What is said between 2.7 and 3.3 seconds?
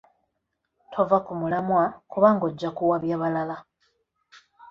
kuwabya